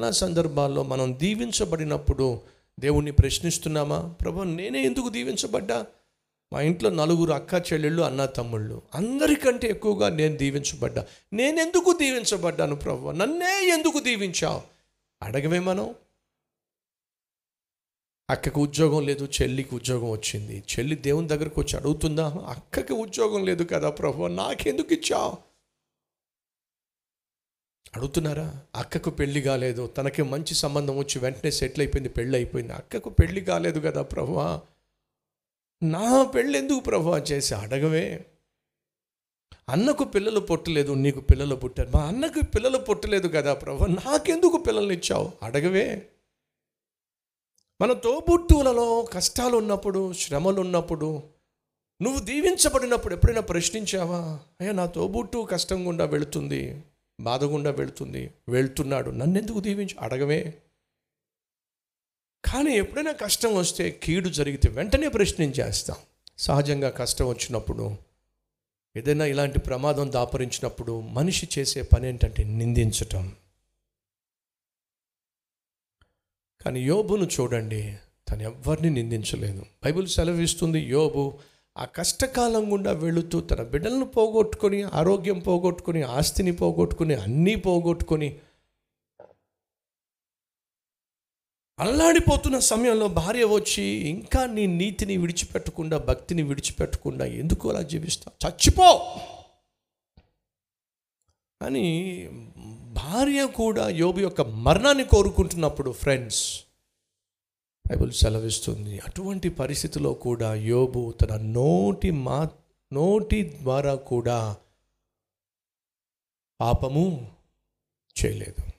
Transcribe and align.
చాలా 0.00 0.10
సందర్భాల్లో 0.10 0.82
మనం 0.82 1.18
దీవించబడినప్పుడు 1.18 2.40
దేవుణ్ణి 2.80 3.12
ప్రశ్నిస్తున్నామా? 3.12 4.14
ప్రభు 4.20 4.42
నేనే 4.42 4.84
ఎందుకు 4.84 5.08
దీవించబడ్డా? 5.08 5.86
మా 6.52 6.60
ఇంట్లో 6.60 6.90
నలుగురు 6.90 7.32
అక్క 7.32 7.54
చెల్లెళ్ళు 7.54 8.02
అన్న 8.02 8.26
తమ్ముళ్ళు. 8.26 8.82
అందరికంటే 8.94 9.68
ఎక్కువగా 9.68 10.08
నేను 10.08 10.36
దీవించబడ్డా. 10.36 11.06
నేనెందుకు 11.32 11.92
దీవించబడ్డాను 11.92 12.76
ప్రభు? 12.76 13.10
నన్నే 13.10 13.68
ఎందుకు 13.68 13.98
దీవించావు? 13.98 14.62
అడగవే 15.22 15.58
మనం. 15.58 15.94
అక్కకు 18.30 18.60
ఉద్యోగం 18.60 19.06
లేదు 19.06 19.28
చెల్లికి 19.42 19.74
ఉద్యోగం 19.74 20.10
వచ్చింది. 20.10 20.64
చెల్లి 20.78 20.96
దేవుని 20.96 21.28
దగ్గరకు 21.28 21.60
వచ్చి 21.60 21.76
అడుగుతుందా? 21.76 22.26
అక్కకి 22.46 22.92
ఉద్యోగం 22.92 23.44
లేదు 23.44 23.62
కదా 23.62 23.90
ప్రభు 23.90 24.26
నాకెందుకు 24.26 24.94
ఇచ్చావు? 24.94 25.49
అడుగుతున్నారా? 27.96 28.60
అక్కకు 28.74 29.10
పెళ్ళి 29.10 29.42
కాలేదు. 29.42 29.86
తనకి 29.86 30.22
మంచి 30.22 30.54
సంబంధం 30.54 30.98
వచ్చి 30.98 31.18
వెంటనే 31.18 31.50
సెటిల్ 31.50 31.80
అయిపోయింది 31.80 32.08
పెళ్ళి 32.08 32.38
అయిపోయింది. 32.38 32.72
అక్కకు 32.72 33.10
పెళ్ళి 33.10 33.40
కాలేదు 33.40 33.80
కదా 33.80 34.02
ప్రభువా 34.02 34.60
నా 35.82 36.22
పెళ్ళి 36.22 36.58
ఎందుకు 36.58 36.80
ప్రభువా 36.80 37.18
చేసి 37.18 37.54
అడగవే. 37.54 38.26
అన్నకు 39.68 40.04
పిల్లలు 40.04 40.40
పుట్టలేదు 40.40 40.92
నీకు 40.92 41.20
పిల్లలు 41.20 41.56
పుట్టారు. 41.56 41.90
మా 41.94 42.04
అన్నకు 42.04 42.46
పిల్లలు 42.46 42.78
పుట్టలేదు 42.78 43.28
కదా 43.28 43.54
ప్రభు. 43.54 43.84
నాకెందుకు 43.84 44.56
పిల్లల్ని 44.56 44.94
ఇచ్చావు? 44.94 45.32
అడగవే. 45.42 46.08
మన 47.80 47.92
తోబుట్టువులలో 47.92 49.08
కష్టాలు 49.12 49.56
ఉన్నప్పుడు 49.56 50.12
శ్రమలు 50.12 50.60
ఉన్నప్పుడు 50.60 51.22
నువ్వు 52.02 52.20
దీవించబడినప్పుడు 52.20 53.14
ఎప్పుడైనా 53.14 53.40
ప్రశ్నించావా? 53.40 54.40
అయ్యా 54.60 54.72
నా 54.72 54.86
తోబుట్టు 54.86 55.48
కష్టం 55.50 55.86
గుండా 55.86 56.04
వెళుతుంది. 56.04 56.84
బాధ 57.20 57.44
గుండా 57.44 57.70
వెళుతుంది. 57.70 58.34
వెళ్తున్నాడు. 58.48 59.10
నన్నెందుకు 59.10 59.60
దీవించి? 59.60 59.96
అడగవే. 60.00 60.62
కానీ 62.44 62.70
ఎప్పుడైనా 62.70 63.12
కష్టం 63.12 63.54
వస్తే 63.54 64.00
కీడు 64.02 64.28
జరిగితే 64.28 64.68
వెంటనే 64.68 65.08
ప్రశ్నించేస్తాం. 65.08 65.96
సహజంగా 66.38 66.90
కష్టం 66.90 67.28
వచ్చినప్పుడు 67.28 67.96
ఏదైనా 68.96 69.24
ఇలాంటి 69.24 69.58
ప్రమాదం 69.58 70.12
దాపరించినప్పుడు 70.12 71.00
మనిషి 71.00 71.48
చేసే 71.58 71.82
పని 71.82 72.08
ఏంటంటే 72.08 72.44
నిందించటం. 72.44 73.36
కానీ 76.62 76.80
యోబును 76.80 77.24
చూడండి. 77.24 77.96
తను 78.28 78.42
ఎవ్వరిని 78.42 78.90
నిందించలేదు. 78.90 79.66
బైబిల్ 79.84 80.08
సెలవిస్తుంది 80.08 80.80
యోబు 80.80 81.38
ఆ 81.76 81.84
కష్టకాలం 81.94 82.72
గుండా 82.72 82.92
వెళుతూ 82.92 83.40
తన 83.40 83.62
బిడ్డలను 83.62 84.04
పోగొట్టుకొని 84.06 84.82
ఆరోగ్యం 84.92 85.38
పోగొట్టుకొని 85.40 86.02
ఆస్తిని 86.12 86.52
పోగొట్టుకొని 86.52 87.14
అన్నీ 87.14 87.54
పోగొట్టుకొని 87.56 88.28
అల్లాడిపోతున్న 91.78 92.56
సమయంలో 92.58 93.06
భార్య 93.08 93.44
వచ్చి 93.44 93.84
ఇంకా 94.06 94.40
నీ 94.46 94.64
నీతిని 94.66 95.16
విడిచిపెట్టకుండా 95.16 95.98
భక్తిని 95.98 96.42
విడిచిపెట్టకుండా 96.42 97.24
ఎందుకు 97.34 97.70
అలా 97.70 97.82
జీవిస్తా 97.82 98.30
చచ్చిపో! 98.44 98.88
అని 101.60 101.86
భార్య 102.92 103.40
కూడా 103.54 103.88
యోబు 103.96 104.20
యొక్క 104.20 104.40
మరణాన్ని 104.60 105.04
కోరుకుంటున్నప్పుడు 105.04 105.90
ఫ్రెండ్స్ 105.92 106.42
బైబుల్ 107.90 108.12
సెలవిస్తుంది. 108.12 108.98
అటువంటి 108.98 109.48
పరిస్థితిలో 109.48 110.12
కూడా 110.12 110.54
యోబు 110.54 111.14
తన 111.20 111.36
నోటి 111.36 112.10
మా 112.10 112.48
నోటి 112.92 113.58
ద్వారా 113.62 113.94
కూడా 113.94 114.56
పాపము 116.60 117.32
చేయలేదు. 118.24 118.70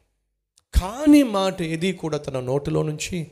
కాని 0.80 1.23
మాట 1.23 1.62
ఏది 1.62 1.94
కూడా 1.94 2.17
తన 2.17 2.39
నోటిలో 2.39 2.83
నుంచి 2.83 3.32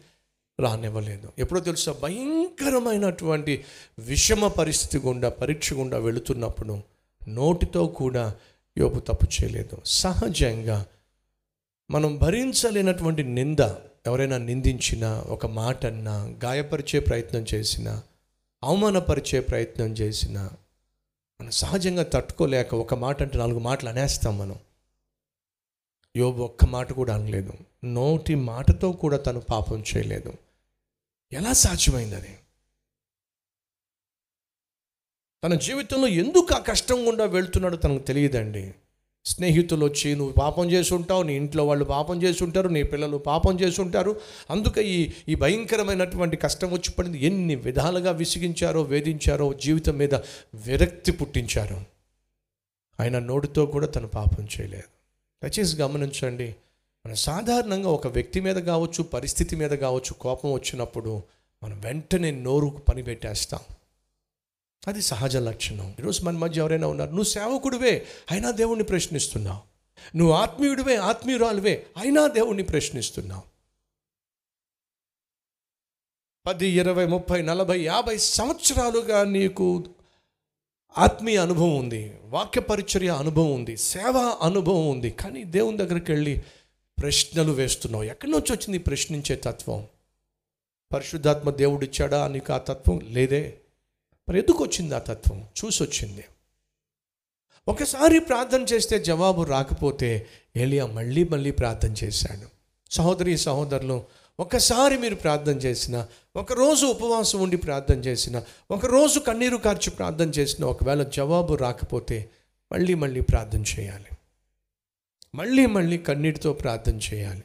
రానివ్వలేదు. 0.59 1.31
ఎప్పుడో 1.39 1.61
తెలుసా? 1.61 1.91
భయంకరమైనటువంటి 1.91 3.63
విషమ 3.99 4.47
పరిస్థితి 4.47 5.07
గుండా 5.07 5.29
పరీక్ష 5.29 5.73
గుండా 5.73 5.97
వెళుతున్నప్పుడు 5.97 6.79
నోటితో 7.27 7.87
కూడా 7.87 8.35
యోపు 8.77 8.99
తప్పు 8.99 9.25
చేయలేదు. 9.25 9.77
సహజంగా 9.85 10.85
మనం 11.91 12.17
భరించలేనటువంటి 12.17 13.23
నింద 13.23 13.71
ఎవరైనా 14.07 14.37
నిందించినా 14.37 15.19
ఒక 15.19 15.45
మాట 15.45 15.85
అన్నా 15.85 16.35
గాయపరిచే 16.43 16.99
ప్రయత్నం 16.99 17.45
చేసినా 17.53 18.03
అవమానపరిచే 18.63 19.39
ప్రయత్నం 19.39 19.87
చేసినా 19.87 20.49
మనం 21.41 21.51
సహజంగా 21.51 22.03
తట్టుకోలేక 22.03 22.75
ఒక 22.75 22.93
మాట 22.93 23.21
అంటే 23.21 23.37
నాలుగు 23.37 23.59
మాటలు 23.59 23.89
అనేస్తాం 23.89 24.37
మనం. 24.37 24.59
యోబు 26.17 26.43
ఒక్క 26.43 26.65
మాట 26.65 26.93
కూడా 26.93 27.15
అనలేదు. 27.15 27.53
నోటి 27.83 28.35
మాటతో 28.35 28.91
కూడా 28.91 29.17
తను 29.17 29.39
పాపం 29.39 29.83
చేయలేదు. 29.95 30.33
ఎలా 31.31 31.53
సాధ్యమైంది 31.53 32.15
అది? 32.15 32.39
తన 35.43 35.53
జీవితంలో 35.53 36.07
ఎందుకు 36.07 36.55
ఆ 36.55 36.59
కష్టం 36.59 37.07
గుండా 37.07 37.25
వెళ్తున్నాడో 37.25 37.77
తనకు 37.77 38.03
తెలియదండి. 38.03 38.75
స్నేహితులు 39.25 39.85
వచ్చి 39.85 40.15
నువ్వు 40.15 40.33
పాపం 40.33 40.71
చేసుంటావు 40.71 41.23
నీ 41.23 41.35
ఇంట్లో 41.35 41.67
వాళ్ళు 41.67 41.85
పాపం 41.85 42.23
చేసుంటారు 42.23 42.67
నీ 42.67 42.83
పిల్లలు 42.83 43.17
పాపం 43.17 43.59
చేసుంటారు. 43.59 44.21
అందుకే 44.49 44.83
ఈ 44.83 45.11
ఈ 45.29 45.35
భయంకరమైనటువంటి 45.35 46.37
కష్టం 46.37 46.71
వచ్చి 46.71 46.91
పడింది. 46.91 47.25
ఎన్ని 47.25 47.55
విధాలుగా 47.55 48.11
విసిగించారో 48.11 48.81
వేధించారో 48.81 49.53
జీవితం 49.53 49.97
మీద 49.97 50.13
విరక్తి 50.53 51.11
పుట్టించారో. 51.11 51.81
ఆయన 52.99 53.19
నోటితో 53.19 53.65
కూడా 53.65 53.87
తను 53.87 54.07
పాపం 54.07 54.43
చేయలేదు. 54.43 54.83
దయచేసి 55.43 55.81
గమనించండి. 55.81 56.55
మనం 57.05 57.15
సాధారణంగా 57.15 57.89
ఒక 57.89 58.07
వ్యక్తి 58.07 58.39
మీద 58.39 58.55
కావచ్చు 58.55 59.03
పరిస్థితి 59.03 59.55
మీద 59.55 59.71
కావచ్చు 59.71 60.13
కోపం 60.13 60.51
వచ్చినప్పుడు 60.51 61.21
మనం 61.63 61.79
వెంటనే 61.79 62.31
నోరుకు 62.31 62.77
పని 62.77 63.03
పెట్టేస్తాం 63.03 63.59
అది 64.89 65.01
సహజ 65.01 65.37
లక్షణం. 65.37 65.95
ఈరోజు 65.99 66.23
మన 66.23 66.37
మధ్య 66.37 66.61
ఎవరైనా 66.61 66.87
ఉన్నారు 66.87 67.09
నువ్వు 67.09 67.23
సేవకుడివే 67.23 68.05
అయినా 68.31 68.51
దేవుణ్ణి 68.51 68.83
ప్రశ్నిస్తున్నావు. 68.83 69.69
నువ్వు 70.17 70.33
ఆత్మీయుడివే 70.33 70.95
ఆత్మీయురాలువే 70.95 71.85
అయినా 71.97 72.27
దేవుణ్ణి 72.27 72.63
ప్రశ్నిస్తున్నావు. 72.63 73.43
పది 76.47 76.67
ఇరవై 76.67 77.05
ముప్పై 77.05 77.41
నలభై 77.41 77.79
యాభై 77.81 78.17
సంవత్సరాలుగా 78.17 79.23
నీకు 79.23 79.83
ఆత్మీయ 80.97 81.37
అనుభవం 81.37 81.77
ఉంది 81.77 82.17
వాక్య 82.23 82.61
పరిచర్య 82.61 83.09
అనుభవం 83.09 83.51
ఉంది 83.51 83.77
సేవా 83.77 84.37
అనుభవం 84.41 84.89
ఉంది 84.89 85.11
కానీ 85.11 85.43
దేవుని 85.43 85.77
దగ్గరికి 85.77 86.11
వెళ్ళి 86.11 86.43
ప్రశ్నలు 86.99 87.51
వేస్తున్నావు. 87.51 88.03
ఎక్కడి 88.03 88.31
నుంచి 88.31 88.51
వచ్చింది 88.51 88.77
ప్రశ్నించే 88.77 89.35
తత్వం? 89.35 89.87
పరిశుద్ధాత్మ 90.93 91.49
దేవుడిచ్చాడా 91.49 92.27
నీకు 92.27 92.53
ఆ 92.53 92.57
తత్వం? 92.57 92.99
లేదే. 92.99 93.61
మరి 94.29 94.39
ఎందుకు 94.39 94.63
వచ్చింది 94.63 94.95
ఆ 94.95 94.99
తత్వం? 94.99 95.45
చూసొచ్చింది 95.65 96.23
ఒకసారి 97.67 98.19
ప్రార్థన 98.19 98.61
చేస్తే 98.61 98.99
జవాబు 98.99 99.43
రాకపోతే 99.43 100.27
ఏలియా 100.57 100.85
మళ్ళీ 100.85 101.23
మళ్ళీ 101.23 101.51
ప్రార్థన 101.51 101.93
చేశాడు. 102.03 102.47
సహోదరి 102.91 103.37
సహోదరులు 103.37 104.03
ఒకసారి 104.39 104.97
మీరు 104.97 105.15
ప్రార్థన 105.15 105.51
చేసిన 105.51 106.07
ఒకరోజు 106.35 106.85
ఉపవాసం 106.85 107.39
ఉండి 107.39 107.57
ప్రార్థన 107.57 107.95
చేసిన 107.95 108.43
ఒకరోజు 108.71 109.19
కన్నీరు 109.19 109.57
కార్చి 109.57 109.89
ప్రార్థన 109.91 110.29
చేసిన 110.29 110.65
ఒకవేళ 110.65 111.03
జవాబు 111.03 111.53
రాకపోతే 111.53 112.29
మళ్ళీ 112.71 112.93
మళ్ళీ 112.93 113.21
ప్రార్థన 113.21 113.63
చేయాలి. 113.79 114.17
మళ్ళీ 115.35 115.65
మళ్ళీ 115.65 115.97
కన్నీటితో 115.97 116.53
ప్రార్థన 116.53 116.99
చేయాలి. 117.13 117.43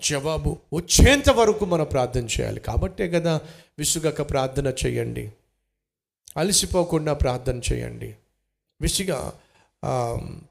జవాబు 0.00 0.58
వచ్చేంత 0.74 1.30
వరకు 1.30 1.64
మనం 1.64 1.84
ప్రార్థన 1.84 2.24
చేయాలి. 2.24 2.60
కాబట్టే 2.60 3.10
కదా 3.10 3.40
విసుగక 3.78 4.30
ప్రార్థన 4.30 4.66
చేయండి. 4.86 5.32
అలసిపోకుండా 6.36 7.12
ప్రార్థన 7.12 7.60
చేయండి. 7.72 8.14
విసిగా 8.80 9.32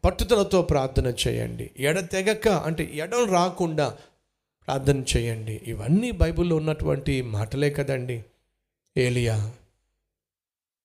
పట్టుదలతో 0.05 0.61
ప్రార్థన 0.61 1.13
చేయండి. 1.27 1.71
ఎడతెగక 1.77 2.47
అంటే 2.47 2.91
ఎడం 2.95 3.31
రాకుండా 3.31 3.89
ప్రార్థన 4.67 5.03
చేయండి. 5.17 5.61
ఇవన్నీ 5.67 6.11
బైబిల్లో 6.11 6.55
ఉన్నటువంటి 6.55 7.21
మాటలే 7.21 7.69
కదండి. 7.69 8.23
ఏలియా 8.97 9.51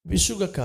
విసుగక 0.07 0.61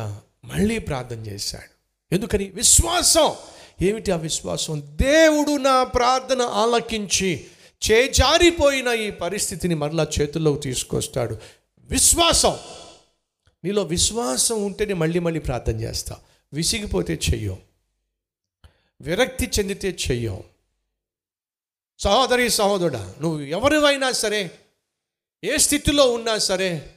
మళ్ళీ 0.46 0.80
ప్రార్థన 0.80 1.26
చేశాడు. 1.26 1.76
ఎందుకని? 2.16 2.44
విశ్వాసం. 2.44 3.34
ఏమిటి 3.82 4.12
ఆ 4.12 4.16
విశ్వాసం? 4.16 4.82
దేవుడు 5.02 5.58
నా 5.58 5.84
ప్రార్థన 5.84 6.42
ఆలకించి 6.42 7.46
చేజారిపోయిన 7.92 8.88
ఈ 8.88 9.10
పరిస్థితిని 9.10 9.76
మరలా 9.76 10.08
చేతుల్లోకి 10.22 10.60
తీసుకొస్తాడు. 10.60 11.38
విశ్వాసం. 11.80 12.56
నీలో 13.66 13.84
విశ్వాసం 13.84 14.66
ఉంటేనే 14.66 14.94
మళ్ళీ 14.94 15.20
మళ్ళీ 15.20 15.40
ప్రార్థన 15.40 15.82
చేస్తా. 15.82 16.20
విసిగిపోతే 16.54 17.14
చెయ్యం. 17.14 17.58
విరక్తి 19.02 19.52
చెందితే 19.60 19.98
చెయ్యం. 20.12 20.44
సహోదరి 22.00 22.50
సహోదరుడా 22.50 23.14
నువ్వు 23.22 23.40
ఎవరివైనా 23.40 24.12
సరే 24.12 24.52
ఏ 25.44 25.58
స్థితిలో 25.58 26.12
ఉన్నా 26.12 26.38
సరే 26.38 26.96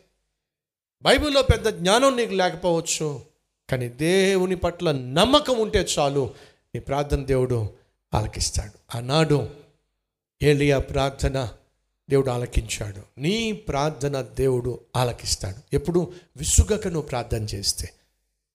బైబిల్లో 1.02 1.42
పెద్ద 1.42 1.68
జ్ఞానం 1.68 2.16
నీకు 2.16 2.32
లేకపోవచ్చు 2.32 3.24
కానీ 3.70 3.88
దేవుని 3.88 4.56
పట్ల 4.56 4.92
నమ్మకం 4.92 5.58
ఉంటే 5.58 5.86
చాలు 5.98 6.34
నీ 6.74 6.80
ప్రార్థన 6.80 7.24
దేవుడు 7.24 7.72
ఆలకిస్తాడు. 8.14 8.96
ఆనాడు 8.96 9.50
ఏలియా 10.42 10.78
ప్రార్థన 10.78 11.57
దేవుడు 12.10 12.30
ఆలకించాడు. 12.30 13.20
నీ 13.20 13.52
ప్రార్థన 13.52 14.20
దేవుడు 14.20 14.80
ఆలకిస్తాడు. 14.96 15.56
ఎప్పుడు 15.72 16.12
విసుగక 16.36 16.86
నువ్వు 16.86 17.08
ప్రార్థన 17.08 17.42
చేస్తే 17.42 17.90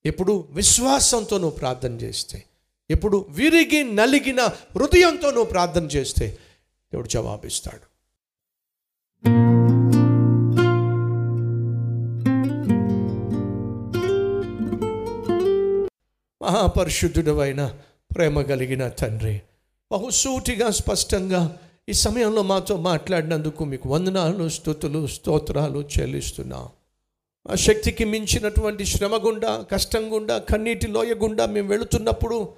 ఎప్పుడు 0.05 0.47
విశ్వాసంతో 0.51 1.38
నువ్వు 1.38 1.57
ప్రార్థన 1.57 1.91
చేస్తే 1.91 2.44
ఎప్పుడు 2.89 3.25
విరిగి 3.29 3.83
నలిగిన 3.83 4.41
హృదయంతో 4.41 5.27
నువ్వు 5.27 5.45
ప్రార్థన 5.45 5.83
చేస్తే 5.83 6.27
దేవుడు 6.94 7.07
జవాబిస్తాడు. 7.07 7.94
మహాపరిశుద్ధుడు 16.44 17.39
అయిన 17.39 17.75
ప్రేమ 18.15 18.41
కలిగిన 18.41 18.88
తండ్రి 18.88 19.41
బహుసూటిగా 19.91 20.71
స్పష్టంగా 20.71 21.57
ఈ 21.89 21.94
సమయంలో 21.94 22.41
మాతో 22.41 22.77
మాట్లాడినందుకు 22.77 23.65
మీకు 23.65 23.89
వందనాలు 23.89 24.50
స్థుతులు 24.50 25.07
స్తోత్రాలు 25.07 25.89
చెల్లిస్తున్నాం. 26.00 26.69
ఆ 27.51 27.56
శక్తికి 27.56 28.06
మించినటువంటి 28.06 28.85
శ్రమ 28.85 29.18
గుండా 29.25 29.65
కష్టం 29.71 30.13
గుండా 30.13 30.38
కన్నీటి 30.38 30.88
లోయ 30.88 31.13
గుండా 31.13 31.45
మేము 31.45 31.68
వెళుతున్నప్పుడు 31.68 32.50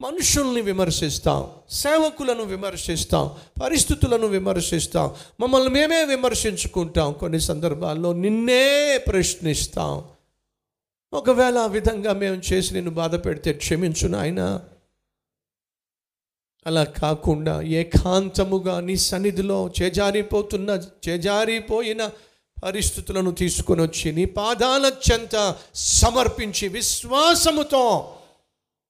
మనుషుల్ని 0.00 0.60
విమర్శిస్తాం 0.60 1.50
సేవకులను 1.70 2.42
విమర్శిస్తాం 2.42 3.30
పరిస్థితులను 3.62 4.26
విమర్శిస్తాం 4.26 5.14
మమ్మల్ని 5.40 5.70
మేమే 5.70 6.04
విమర్శించుకుంటాం. 6.04 7.12
కొన్ని 7.12 7.40
సందర్భాల్లో 7.40 8.12
నిన్నే 8.12 8.98
ప్రశ్నిస్తాం. 9.08 10.04
ఒకవేళ 11.12 11.58
ఆ 11.58 11.66
విధంగా 11.66 12.12
మేము 12.12 12.42
చేసి 12.52 12.74
నిన్ను 12.74 12.90
బాధ 12.90 13.14
పెడితే 13.14 13.52
క్షమించు 13.52 14.08
నాయనా. 14.08 14.62
అలా 16.66 16.84
కాకుండా 16.84 17.54
ఏకాంతముగా 17.62 18.80
నీ 18.80 18.96
సన్నిధిలో 18.96 19.58
చేజారిపోతున్న 19.80 20.70
చేజారిపోయిన 21.08 22.02
పరిస్థితులను 22.58 23.30
తీసుకొని 23.32 23.82
వచ్చి 23.82 24.12
నీ 24.12 24.24
పాదాల 24.24 24.84
చెంత 25.10 25.36
సమర్పించి 25.74 26.68
విశ్వాసముతో 26.68 27.84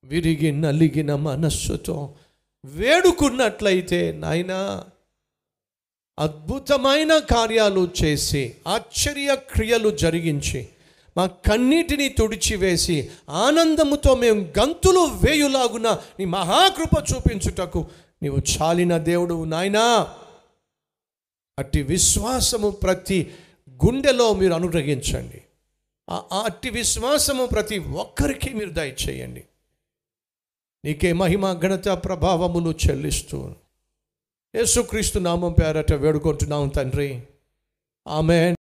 విరిగి 0.04 0.52
నలిగిన 0.52 1.14
మనస్సుతో 1.14 1.96
వేడుకున్నట్లయితే 2.64 4.00
నాయనా 4.12 4.60
అద్భుతమైన 6.18 7.12
కార్యాలు 7.18 7.82
చేసి 8.04 8.42
ఆశ్చర్య 8.66 9.34
క్రియలు 9.34 9.90
జరిగించి 9.96 10.60
మా 11.16 11.26
కన్నీటిని 11.26 12.08
తుడిచివేసి 12.08 13.10
ఆనందముతో 13.28 14.14
మేము 14.14 14.40
గంతులు 14.40 14.98
వేయులాగున 14.98 15.88
నీ 15.90 16.24
మహాకృప 16.24 17.04
చూపించుటకు 17.14 17.86
నీవు 18.22 18.36
చాలిన 18.36 18.98
దేవుడు 18.98 19.44
నాయనా. 19.44 20.16
అట్టి 21.58 21.82
విశ్వాసము 21.82 22.70
ప్రతి 22.70 23.34
గుండెలో 23.70 24.34
మీరు 24.34 24.52
అనుగ్రహించండి. 24.52 25.42
ఆ 26.10 26.42
అట్టి 26.44 26.70
విశ్వాసము 26.70 27.46
ప్రతి 27.46 27.78
ఒక్కరికి 27.78 28.54
మీరు 28.54 28.70
దయచేయండి. 28.70 29.44
నీకే 30.84 31.12
మహిమ 31.12 31.52
ఘనత 31.52 31.88
ప్రభావములు 31.88 32.74
చెల్లిస్తూ 32.88 33.54
యేసుక్రీస్తు 34.54 35.18
నామం 35.18 35.52
పేరట 35.52 35.92
వేడుకుంటున్నాం 35.92 36.68
తండ్రి. 36.68 37.22
ఆమె 38.08 38.54